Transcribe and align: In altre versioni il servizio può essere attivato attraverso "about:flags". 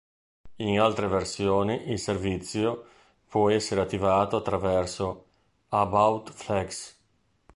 In 0.55 0.79
altre 0.79 1.05
versioni 1.07 1.91
il 1.91 1.99
servizio 1.99 2.85
può 3.27 3.51
essere 3.51 3.81
attivato 3.81 4.35
attraverso 4.37 5.25
"about:flags". 5.69 6.97